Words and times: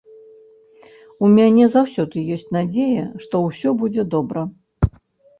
У 1.25 1.27
мяне 1.33 1.65
заўсёды 1.73 2.23
ёсць 2.35 2.47
надзея, 2.57 3.03
што 3.25 3.41
ўсё 3.49 3.69
будзе 3.83 4.05
добра. 4.15 4.41